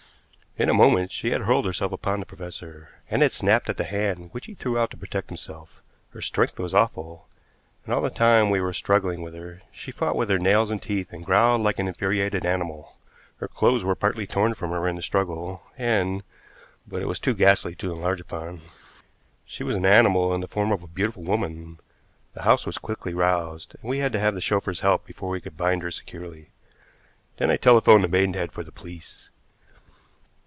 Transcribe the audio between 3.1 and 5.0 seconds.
had snapped at the hand which he threw out to